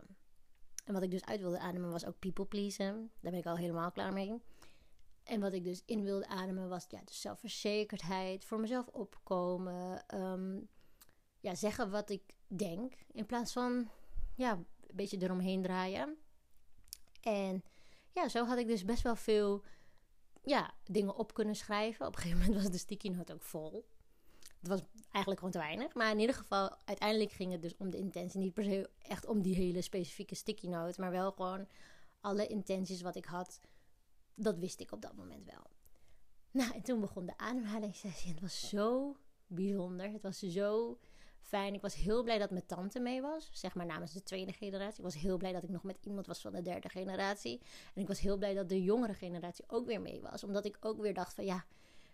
En 0.86 0.94
wat 0.94 1.03
ik 1.03 1.12
dus 1.12 1.25
uit 1.25 1.42
wilde 1.42 1.60
ademen 1.60 1.92
was 1.92 2.06
ook 2.06 2.20
people 2.20 2.46
pleasen. 2.46 2.96
Daar 2.96 3.32
ben 3.32 3.34
ik 3.39 3.46
al 3.46 3.58
helemaal 3.58 3.92
klaar 3.92 4.13
mee. 4.13 4.42
En 5.24 5.39
wat 5.39 5.53
ik 5.53 5.63
dus 5.63 5.82
in 5.86 6.03
wilde 6.03 6.27
ademen 6.27 6.70
was 6.70 6.86
ja, 6.89 7.01
dus 7.06 7.22
zelfverzekerdheid, 7.22 8.46
voor 8.46 8.60
mezelf 8.60 8.88
opkomen, 8.88 10.08
ehm, 10.08 10.60
ja, 11.39 11.56
zeggen 11.56 11.89
wat 11.89 12.10
ik 12.10 12.24
denk, 12.48 12.94
in 13.12 13.25
plaats 13.25 13.53
van 13.53 13.89
ja, 14.36 14.51
een 14.51 14.96
beetje 14.96 15.22
eromheen 15.22 15.62
draaien. 15.62 16.18
En 17.22 17.63
ja, 18.12 18.30
zo 18.30 18.46
had 18.46 18.58
ik 18.58 18.68
dus 18.68 18.86
best 18.86 19.01
wel 19.01 19.15
veel 19.15 19.63
ja, 20.43 20.73
dingen 20.85 21.15
op 21.15 21.33
kunnen 21.33 21.55
schrijven. 21.55 22.05
Op 22.05 22.15
een 22.15 22.21
gegeven 22.21 22.41
moment 22.45 22.62
was 22.62 22.71
de 22.71 22.77
sticky 22.77 23.09
note 23.09 23.33
ook 23.33 23.43
vol. 23.43 23.85
Het 24.59 24.67
was 24.67 24.81
eigenlijk 25.12 25.38
gewoon 25.38 25.51
te 25.51 25.57
weinig. 25.57 25.93
Maar 25.93 26.12
in 26.12 26.19
ieder 26.19 26.35
geval, 26.35 26.75
uiteindelijk 26.85 27.31
ging 27.31 27.51
het 27.51 27.62
dus 27.62 27.77
om 27.77 27.89
de 27.89 27.97
intentie. 27.97 28.39
Niet 28.39 28.53
per 28.53 28.63
se 28.63 28.89
echt 29.01 29.25
om 29.25 29.41
die 29.41 29.55
hele 29.55 29.81
specifieke 29.81 30.35
sticky 30.35 30.67
note. 30.67 31.01
Maar 31.01 31.12
wel 31.12 31.31
gewoon 31.31 31.67
alle 32.21 32.47
intenties 32.47 33.01
wat 33.01 33.15
ik 33.15 33.25
had. 33.25 33.59
Dat 34.35 34.57
wist 34.57 34.79
ik 34.79 34.91
op 34.91 35.01
dat 35.01 35.15
moment 35.15 35.45
wel. 35.45 35.69
Nou, 36.51 36.73
en 36.73 36.81
toen 36.81 37.00
begon 37.00 37.25
de 37.25 37.38
ademhalingssessie. 37.38 38.27
En 38.27 38.31
het 38.31 38.41
was 38.41 38.69
zo 38.69 39.17
bijzonder. 39.47 40.12
Het 40.12 40.21
was 40.21 40.39
zo 40.39 40.97
fijn. 41.43 41.73
Ik 41.73 41.81
was 41.81 41.95
heel 41.95 42.23
blij 42.23 42.38
dat 42.38 42.51
mijn 42.51 42.65
tante 42.65 43.00
mee 43.00 43.21
was. 43.21 43.50
Zeg 43.51 43.75
maar 43.75 43.85
namens 43.85 44.13
de 44.13 44.23
tweede 44.23 44.53
generatie. 44.53 44.97
Ik 44.97 45.03
was 45.03 45.21
heel 45.21 45.38
blij 45.38 45.51
dat 45.51 45.63
ik 45.63 45.69
nog 45.69 45.83
met 45.83 45.97
iemand 46.01 46.27
was 46.27 46.41
van 46.41 46.51
de 46.51 46.62
derde 46.62 46.89
generatie. 46.89 47.62
En 47.93 48.01
ik 48.01 48.07
was 48.07 48.19
heel 48.19 48.38
blij 48.38 48.53
dat 48.53 48.69
de 48.69 48.83
jongere 48.83 49.13
generatie 49.13 49.65
ook 49.67 49.85
weer 49.85 50.01
mee 50.01 50.21
was. 50.21 50.43
Omdat 50.43 50.65
ik 50.65 50.77
ook 50.79 51.01
weer 51.01 51.13
dacht 51.13 51.33
van 51.33 51.45
ja, 51.45 51.65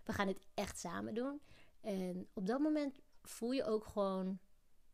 we 0.04 0.14
gaan 0.14 0.28
dit 0.28 0.48
echt 0.54 0.80
samen 0.80 1.14
doen. 1.14 1.42
En 1.82 2.28
op 2.34 2.48
dat 2.48 2.60
moment 2.60 3.00
voel 3.22 3.52
je 3.52 3.64
ook 3.64 3.86
gewoon, 3.86 4.40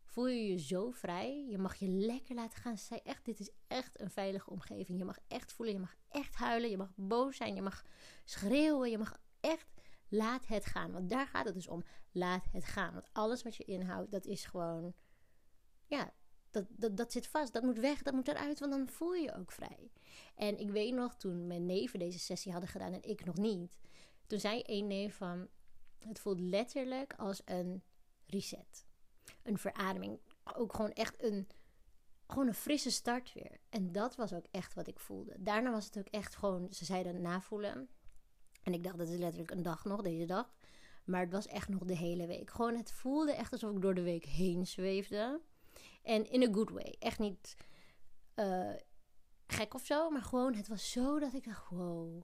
voel 0.03 0.27
je 0.27 0.47
je 0.47 0.59
zo 0.59 0.91
vrij. 0.91 1.45
Je 1.49 1.57
mag 1.57 1.75
je 1.75 1.87
lekker 1.87 2.35
laten 2.35 2.61
gaan. 2.61 2.77
Zij 2.77 3.01
echt, 3.03 3.25
dit 3.25 3.39
is 3.39 3.49
echt 3.67 3.99
een 3.99 4.11
veilige 4.11 4.49
omgeving. 4.49 4.97
Je 4.97 5.05
mag 5.05 5.19
echt 5.27 5.53
voelen, 5.53 5.75
je 5.75 5.81
mag 5.81 5.95
echt 6.09 6.35
huilen, 6.35 6.69
je 6.69 6.77
mag 6.77 6.91
boos 6.95 7.37
zijn, 7.37 7.55
je 7.55 7.61
mag 7.61 7.83
schreeuwen, 8.23 8.89
je 8.89 8.97
mag 8.97 9.17
echt 9.39 9.75
laat 10.15 10.48
het 10.48 10.65
gaan. 10.65 10.91
Want 10.91 11.10
daar 11.10 11.27
gaat 11.27 11.45
het 11.45 11.53
dus 11.53 11.67
om. 11.67 11.84
Laat 12.12 12.45
het 12.51 12.65
gaan. 12.65 12.93
Want 12.93 13.10
alles 13.12 13.43
wat 13.43 13.55
je 13.55 13.63
inhoudt, 13.63 14.12
dat 14.12 14.25
is 14.25 14.45
gewoon, 14.45 14.93
ja, 15.86 16.13
dat, 16.51 16.65
dat, 16.69 16.98
dat 16.98 17.12
zit 17.12 17.27
vast. 17.27 17.53
Dat 17.53 17.63
moet 17.63 17.79
weg, 17.79 18.01
dat 18.01 18.13
moet 18.13 18.27
eruit, 18.27 18.60
want 18.60 18.72
dan 18.72 18.89
voel 18.89 19.13
je 19.13 19.22
je 19.22 19.36
ook 19.36 19.51
vrij. 19.51 19.91
En 20.36 20.60
ik 20.60 20.69
weet 20.69 20.93
nog, 20.93 21.15
toen 21.15 21.48
mijn 21.48 21.65
neven 21.65 22.00
deze 22.00 22.19
sessie 22.19 22.51
hadden 22.51 22.69
gedaan 22.69 22.93
en 22.93 23.03
ik 23.03 23.25
nog 23.25 23.38
niet. 23.38 23.77
Toen 24.27 24.39
zei 24.39 24.62
één 24.62 24.88
neef 24.88 25.15
van, 25.15 25.48
het 26.00 26.19
voelt 26.19 26.39
letterlijk 26.39 27.13
als 27.17 27.41
een 27.45 27.84
reset. 28.25 28.86
Een 29.43 29.57
verademing. 29.57 30.19
Ook 30.55 30.75
gewoon 30.75 30.91
echt 30.91 31.24
een, 31.24 31.48
gewoon 32.27 32.48
een 32.48 32.53
frisse 32.53 32.91
start 32.91 33.34
weer. 33.34 33.60
En 33.69 33.91
dat 33.91 34.15
was 34.15 34.34
ook 34.34 34.45
echt 34.51 34.74
wat 34.74 34.88
ik 34.88 35.00
voelde. 35.00 35.36
Daarna 35.38 35.72
was 35.72 35.86
het 35.86 35.98
ook 35.98 36.07
echt 36.07 36.36
gewoon, 36.36 36.74
ze 36.74 36.86
zeiden 36.86 37.22
navoelen. 37.22 37.89
En 38.65 38.74
ik 38.74 38.84
dacht, 38.84 38.98
dat 38.98 39.07
is 39.07 39.17
letterlijk 39.17 39.51
een 39.51 39.63
dag 39.63 39.86
nog, 39.86 40.01
deze 40.01 40.25
dag. 40.25 40.53
Maar 41.03 41.22
het 41.22 41.31
was 41.31 41.48
echt 41.48 41.69
nog 41.69 41.84
de 41.84 41.95
hele 41.95 42.27
week. 42.27 42.50
Gewoon, 42.50 42.75
het 42.75 42.91
voelde 42.91 43.34
echt 43.34 43.51
alsof 43.51 43.75
ik 43.75 43.81
door 43.81 43.93
de 43.93 44.01
week 44.01 44.25
heen 44.25 44.67
zweefde. 44.67 45.41
En 46.03 46.29
in 46.31 46.50
a 46.50 46.53
good 46.53 46.69
way. 46.69 46.95
Echt 47.00 47.19
niet 47.19 47.57
uh, 48.36 48.74
gek 49.48 49.74
of 49.74 49.86
zo. 49.86 50.10
Maar 50.10 50.22
gewoon, 50.22 50.53
het 50.53 50.67
was 50.67 50.91
zo 50.91 51.19
dat 51.19 51.34
ik 51.34 51.45
dacht, 51.45 51.69
wow. 51.69 52.22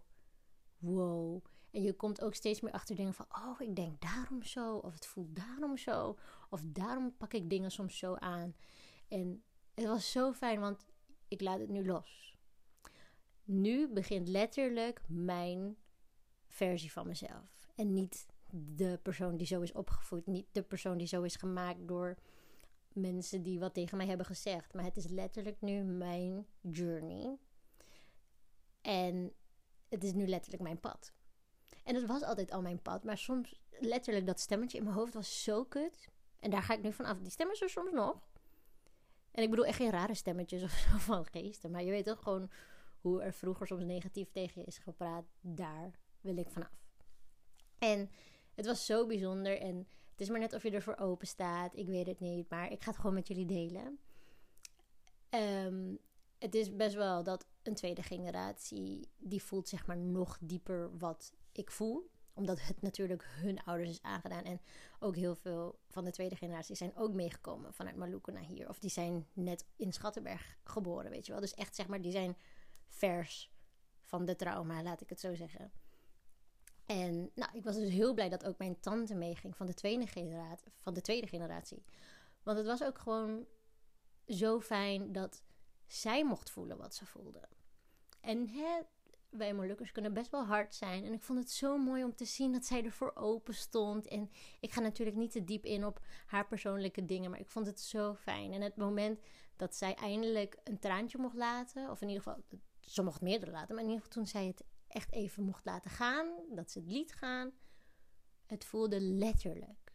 Wow. 0.77 1.45
En 1.71 1.81
je 1.81 1.93
komt 1.93 2.21
ook 2.21 2.33
steeds 2.33 2.62
meer 2.62 2.71
achter 2.71 2.95
dingen 2.95 3.13
van, 3.13 3.25
oh, 3.29 3.60
ik 3.60 3.75
denk 3.75 4.01
daarom 4.01 4.43
zo. 4.43 4.75
Of 4.77 4.93
het 4.93 5.05
voelt 5.05 5.36
daarom 5.36 5.77
zo. 5.77 6.17
Of 6.50 6.62
daarom 6.65 7.17
pak 7.17 7.33
ik 7.33 7.50
dingen 7.50 7.71
soms 7.71 7.98
zo 7.98 8.15
aan. 8.15 8.55
En 9.07 9.43
het 9.74 9.86
was 9.86 10.12
zo 10.12 10.33
fijn, 10.33 10.60
want 10.60 10.86
ik 11.27 11.41
laat 11.41 11.60
het 11.60 11.69
nu 11.69 11.86
los. 11.86 12.36
Nu 13.43 13.88
begint 13.88 14.27
letterlijk 14.27 15.01
mijn 15.07 15.77
versie 16.51 16.91
van 16.91 17.08
mezelf. 17.08 17.67
En 17.75 17.93
niet 17.93 18.25
de 18.51 19.00
persoon 19.01 19.38
die 19.38 19.48
zo 19.48 19.62
is 19.62 19.72
opgevoed. 19.72 20.27
Niet 20.27 20.48
de 20.51 20.63
persoon 20.63 20.98
die 20.98 21.08
zo 21.08 21.22
is 21.22 21.36
gemaakt 21.36 21.88
door 21.88 22.17
mensen 22.93 23.43
die 23.43 23.60
wat 23.60 23.74
tegen 23.74 23.98
mij 23.98 24.08
hebben 24.08 24.25
gezegd. 24.25 24.74
Maar 24.74 24.84
het 24.84 24.98
is 24.98 25.08
letterlijk 25.08 25.62
nu 25.62 25.84
mijn 25.84 26.46
journey. 26.62 27.38
En 28.81 29.34
het 29.89 30.03
is 30.03 30.13
nu 30.13 30.27
letterlijk 30.27 30.63
mijn 30.63 30.79
pad. 30.79 31.13
En 31.84 31.96
het 31.96 32.05
was 32.05 32.24
altijd 32.24 32.51
al 32.51 32.62
mijn 32.62 32.81
pad. 32.81 33.03
Maar 33.03 33.17
soms, 33.17 33.62
letterlijk, 33.79 34.25
dat 34.25 34.39
stemmetje 34.39 34.77
in 34.77 34.84
mijn 34.84 34.96
hoofd 34.96 35.13
was 35.13 35.43
zo 35.43 35.63
kut. 35.63 36.10
En 36.39 36.50
daar 36.50 36.63
ga 36.63 36.74
ik 36.74 36.81
nu 36.81 36.93
van 36.93 37.05
af. 37.05 37.17
Die 37.17 37.31
stemmen 37.31 37.60
er 37.60 37.70
soms 37.70 37.91
nog. 37.91 38.29
En 39.31 39.43
ik 39.43 39.50
bedoel 39.50 39.65
echt 39.65 39.77
geen 39.77 39.91
rare 39.91 40.13
stemmetjes 40.13 40.63
of 40.67 40.72
zo 40.72 40.98
van 40.98 41.25
geesten. 41.25 41.72
Maar 41.72 41.84
je 41.84 41.91
weet 41.91 42.05
toch 42.05 42.24
gewoon 42.24 42.50
hoe 43.01 43.22
er 43.22 43.34
vroeger 43.34 43.67
soms 43.67 43.84
negatief 43.84 44.31
tegen 44.31 44.62
je 44.62 44.67
is 44.67 44.77
gepraat. 44.77 45.25
Daar 45.41 46.00
wil 46.21 46.37
ik 46.37 46.49
vanaf. 46.49 46.71
En 47.77 48.09
het 48.53 48.65
was 48.65 48.85
zo 48.85 49.05
bijzonder. 49.05 49.59
En 49.59 49.77
het 50.11 50.21
is 50.21 50.29
maar 50.29 50.39
net 50.39 50.53
of 50.53 50.63
je 50.63 50.71
ervoor 50.71 50.97
open 50.97 51.27
staat. 51.27 51.75
Ik 51.75 51.87
weet 51.87 52.07
het 52.07 52.19
niet. 52.19 52.49
Maar 52.49 52.71
ik 52.71 52.83
ga 52.83 52.89
het 52.89 52.99
gewoon 52.99 53.13
met 53.13 53.27
jullie 53.27 53.45
delen. 53.45 53.99
Um, 55.29 55.99
het 56.39 56.55
is 56.55 56.75
best 56.75 56.95
wel 56.95 57.23
dat 57.23 57.45
een 57.63 57.75
tweede 57.75 58.03
generatie, 58.03 59.09
die 59.17 59.43
voelt 59.43 59.69
zeg 59.69 59.85
maar 59.85 59.97
nog 59.97 60.37
dieper 60.41 60.97
wat 60.97 61.33
ik 61.51 61.71
voel. 61.71 62.09
Omdat 62.33 62.61
het 62.61 62.81
natuurlijk 62.81 63.23
hun 63.25 63.63
ouders 63.63 63.89
is 63.89 64.01
aangedaan. 64.01 64.43
En 64.43 64.61
ook 64.99 65.15
heel 65.15 65.35
veel 65.35 65.79
van 65.87 66.03
de 66.03 66.11
tweede 66.11 66.35
generatie 66.35 66.75
zijn 66.75 66.95
ook 66.95 67.13
meegekomen 67.13 67.73
vanuit 67.73 67.95
Maluku 67.95 68.31
naar 68.31 68.43
hier. 68.43 68.69
Of 68.69 68.79
die 68.79 68.89
zijn 68.89 69.27
net 69.33 69.65
in 69.75 69.93
Schattenberg 69.93 70.57
geboren, 70.63 71.11
weet 71.11 71.25
je 71.25 71.31
wel. 71.31 71.41
Dus 71.41 71.53
echt 71.53 71.75
zeg 71.75 71.87
maar, 71.87 72.01
die 72.01 72.11
zijn 72.11 72.37
vers 72.87 73.51
van 74.01 74.25
de 74.25 74.35
trauma, 74.35 74.83
laat 74.83 75.01
ik 75.01 75.09
het 75.09 75.19
zo 75.19 75.35
zeggen. 75.35 75.71
En 76.91 77.31
nou, 77.36 77.51
ik 77.53 77.63
was 77.63 77.75
dus 77.75 77.89
heel 77.89 78.13
blij 78.13 78.29
dat 78.29 78.45
ook 78.45 78.57
mijn 78.57 78.79
tante 78.79 79.15
meeging 79.15 79.55
van 79.55 79.65
de 79.65 79.74
tweede 79.74 80.07
generatie. 80.07 80.71
Van 80.79 80.93
de 80.93 81.01
tweede 81.01 81.27
generatie. 81.27 81.83
Want 82.43 82.57
het 82.57 82.67
was 82.67 82.83
ook 82.83 83.00
gewoon 83.00 83.45
zo 84.27 84.60
fijn 84.60 85.12
dat 85.12 85.43
zij 85.88 86.25
mocht 86.25 86.50
voelen 86.50 86.77
wat 86.77 86.95
ze 86.95 87.05
voelde. 87.05 87.48
En 88.21 88.48
hè, 88.48 88.79
wij 89.29 89.53
Molukkers 89.53 89.91
kunnen 89.91 90.13
best 90.13 90.31
wel 90.31 90.45
hard 90.45 90.75
zijn. 90.75 91.05
En 91.05 91.13
ik 91.13 91.21
vond 91.21 91.39
het 91.39 91.51
zo 91.51 91.77
mooi 91.77 92.03
om 92.03 92.15
te 92.15 92.25
zien 92.25 92.51
dat 92.51 92.65
zij 92.65 92.83
ervoor 92.83 93.15
open 93.15 93.53
stond. 93.53 94.07
En 94.07 94.29
ik 94.60 94.71
ga 94.71 94.79
natuurlijk 94.79 95.17
niet 95.17 95.31
te 95.31 95.43
diep 95.43 95.65
in 95.65 95.86
op 95.86 96.00
haar 96.25 96.48
persoonlijke 96.48 97.05
dingen, 97.05 97.29
maar 97.29 97.39
ik 97.39 97.50
vond 97.50 97.65
het 97.65 97.79
zo 97.79 98.13
fijn. 98.13 98.53
En 98.53 98.62
het 98.62 98.75
moment 98.75 99.19
dat 99.55 99.75
zij 99.75 99.95
eindelijk 99.95 100.57
een 100.63 100.79
traantje 100.79 101.17
mocht 101.17 101.36
laten, 101.36 101.89
of 101.89 102.01
in 102.01 102.07
ieder 102.07 102.24
geval, 102.24 102.43
ze 102.79 103.03
mocht 103.03 103.21
meerdere 103.21 103.51
laten, 103.51 103.75
maar 103.75 103.83
in 103.83 103.89
ieder 103.89 104.05
geval 104.05 104.24
toen 104.24 104.31
zij 104.31 104.45
het 104.45 104.63
echt 104.91 105.13
even 105.13 105.43
mocht 105.43 105.65
laten 105.65 105.91
gaan, 105.91 106.27
dat 106.50 106.71
ze 106.71 106.79
het 106.79 106.88
liet 106.88 107.13
gaan, 107.13 107.51
het 108.45 108.65
voelde 108.65 109.01
letterlijk 109.01 109.93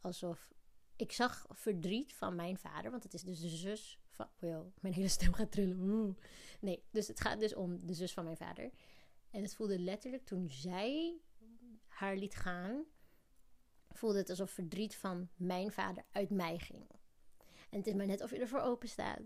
alsof 0.00 0.52
ik 0.96 1.12
zag 1.12 1.46
verdriet 1.48 2.14
van 2.14 2.34
mijn 2.34 2.58
vader, 2.58 2.90
want 2.90 3.02
het 3.02 3.14
is 3.14 3.22
dus 3.22 3.40
de 3.40 3.48
zus 3.48 4.00
van. 4.08 4.28
Oh 4.40 4.66
mijn 4.80 4.94
hele 4.94 5.08
stem 5.08 5.32
gaat 5.32 5.52
trillen. 5.52 6.18
Nee, 6.60 6.84
dus 6.90 7.08
het 7.08 7.20
gaat 7.20 7.40
dus 7.40 7.54
om 7.54 7.86
de 7.86 7.94
zus 7.94 8.12
van 8.12 8.24
mijn 8.24 8.36
vader. 8.36 8.70
En 9.30 9.42
het 9.42 9.54
voelde 9.54 9.78
letterlijk 9.78 10.24
toen 10.24 10.50
zij 10.50 11.20
haar 11.86 12.16
liet 12.16 12.36
gaan, 12.36 12.84
voelde 13.88 14.18
het 14.18 14.30
alsof 14.30 14.50
verdriet 14.50 14.96
van 14.96 15.28
mijn 15.36 15.72
vader 15.72 16.04
uit 16.12 16.30
mij 16.30 16.58
ging. 16.58 16.86
En 17.70 17.78
het 17.78 17.86
is 17.86 17.94
maar 17.94 18.06
net 18.06 18.22
of 18.22 18.30
je 18.30 18.38
ervoor 18.38 18.60
open 18.60 18.88
staat. 18.88 19.20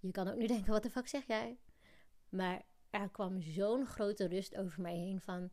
Je 0.00 0.10
kan 0.10 0.28
ook 0.28 0.36
nu 0.36 0.46
denken: 0.46 0.72
wat 0.72 0.82
de 0.82 0.90
fuck 0.90 1.08
zeg 1.08 1.26
jij? 1.26 1.58
Maar 2.28 2.62
er 2.90 3.08
kwam 3.10 3.40
zo'n 3.40 3.86
grote 3.86 4.26
rust 4.26 4.56
over 4.56 4.82
mij 4.82 4.96
heen 4.96 5.20
van. 5.20 5.50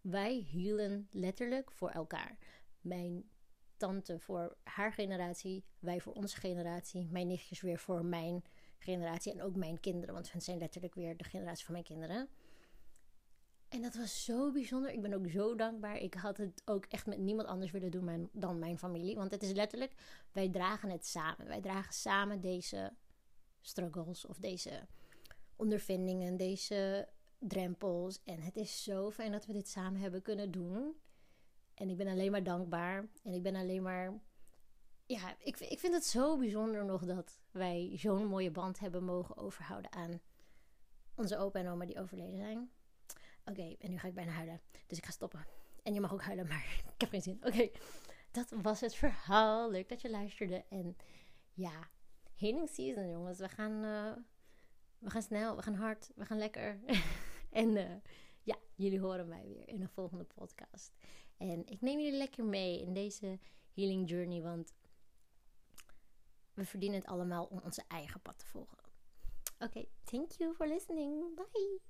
Wij 0.00 0.32
hielen 0.32 1.08
letterlijk 1.10 1.72
voor 1.72 1.90
elkaar. 1.90 2.38
Mijn 2.80 3.30
tante 3.76 4.18
voor 4.18 4.56
haar 4.62 4.92
generatie, 4.92 5.64
wij 5.78 6.00
voor 6.00 6.12
onze 6.12 6.36
generatie, 6.36 7.08
mijn 7.10 7.26
nichtjes 7.26 7.60
weer 7.60 7.78
voor 7.78 8.04
mijn 8.04 8.44
generatie 8.78 9.32
en 9.32 9.42
ook 9.42 9.56
mijn 9.56 9.80
kinderen, 9.80 10.14
want 10.14 10.32
hun 10.32 10.42
zijn 10.42 10.58
letterlijk 10.58 10.94
weer 10.94 11.16
de 11.16 11.24
generatie 11.24 11.64
van 11.64 11.72
mijn 11.72 11.86
kinderen. 11.86 12.28
En 13.68 13.82
dat 13.82 13.94
was 13.94 14.24
zo 14.24 14.52
bijzonder. 14.52 14.90
Ik 14.90 15.02
ben 15.02 15.12
ook 15.12 15.28
zo 15.28 15.54
dankbaar. 15.54 15.96
Ik 15.96 16.14
had 16.14 16.36
het 16.36 16.62
ook 16.64 16.84
echt 16.84 17.06
met 17.06 17.18
niemand 17.18 17.48
anders 17.48 17.70
willen 17.70 17.90
doen 17.90 18.30
dan 18.32 18.58
mijn 18.58 18.78
familie. 18.78 19.16
Want 19.16 19.30
het 19.30 19.42
is 19.42 19.52
letterlijk, 19.52 19.92
wij 20.32 20.48
dragen 20.48 20.90
het 20.90 21.06
samen. 21.06 21.46
Wij 21.46 21.60
dragen 21.60 21.92
samen 21.92 22.40
deze 22.40 22.92
struggles 23.60 24.26
of 24.26 24.38
deze 24.38 24.86
ondervindingen, 25.58 26.36
deze 26.36 27.08
drempels. 27.38 28.22
En 28.24 28.40
het 28.40 28.56
is 28.56 28.82
zo 28.82 29.10
fijn 29.10 29.32
dat 29.32 29.46
we 29.46 29.52
dit 29.52 29.68
samen 29.68 30.00
hebben 30.00 30.22
kunnen 30.22 30.50
doen. 30.50 30.96
En 31.74 31.88
ik 31.88 31.96
ben 31.96 32.06
alleen 32.06 32.30
maar 32.30 32.42
dankbaar. 32.42 33.08
En 33.22 33.32
ik 33.32 33.42
ben 33.42 33.54
alleen 33.54 33.82
maar. 33.82 34.20
Ja, 35.06 35.36
ik, 35.38 35.58
ik 35.58 35.78
vind 35.78 35.94
het 35.94 36.04
zo 36.04 36.38
bijzonder 36.38 36.84
nog 36.84 37.04
dat 37.04 37.40
wij 37.50 37.92
zo'n 37.96 38.26
mooie 38.26 38.50
band 38.50 38.78
hebben 38.78 39.04
mogen 39.04 39.36
overhouden 39.36 39.92
aan 39.92 40.20
onze 41.14 41.36
opa 41.36 41.58
en 41.58 41.68
oma 41.68 41.84
die 41.84 42.00
overleden 42.00 42.36
zijn. 42.36 42.70
Oké, 43.44 43.76
en 43.78 43.90
nu 43.90 43.98
ga 43.98 44.08
ik 44.08 44.14
bijna 44.14 44.30
huilen. 44.30 44.60
Dus 44.86 44.98
ik 44.98 45.04
ga 45.04 45.10
stoppen. 45.10 45.46
En 45.82 45.94
je 45.94 46.00
mag 46.00 46.12
ook 46.12 46.22
huilen, 46.22 46.46
maar 46.46 46.82
ik 46.94 47.00
heb 47.00 47.08
geen 47.08 47.22
zin. 47.22 47.40
Oké, 47.42 47.70
dat 48.30 48.52
was 48.62 48.80
het 48.80 48.94
verhaal. 48.94 49.70
Leuk 49.70 49.88
dat 49.88 50.00
je 50.00 50.10
luisterde. 50.10 50.64
En 50.68 50.96
ja, 51.52 51.90
healing 52.34 52.68
season, 52.68 53.10
jongens. 53.10 53.38
We 53.38 53.48
gaan, 53.48 53.84
uh, 53.84 54.12
we 54.98 55.10
gaan 55.10 55.22
snel, 55.22 55.56
we 55.56 55.62
gaan 55.62 55.74
hard, 55.74 56.10
we 56.14 56.24
gaan 56.24 56.38
lekker. 56.38 56.80
en 57.50 57.76
uh, 57.76 57.94
ja, 58.42 58.56
jullie 58.74 59.00
horen 59.00 59.28
mij 59.28 59.44
weer 59.46 59.68
in 59.68 59.80
een 59.80 59.88
volgende 59.88 60.24
podcast. 60.24 60.96
En 61.36 61.66
ik 61.66 61.80
neem 61.80 61.98
jullie 62.00 62.18
lekker 62.18 62.44
mee 62.44 62.80
in 62.80 62.94
deze 62.94 63.38
healing 63.74 64.08
journey, 64.08 64.42
want 64.42 64.74
we 66.54 66.64
verdienen 66.64 66.98
het 66.98 67.08
allemaal 67.08 67.44
om 67.44 67.60
onze 67.64 67.84
eigen 67.88 68.20
pad 68.20 68.38
te 68.38 68.46
volgen. 68.46 68.78
Oké, 69.58 69.84
thank 70.04 70.30
you 70.30 70.54
for 70.54 70.66
listening. 70.66 71.34
Bye. 71.34 71.87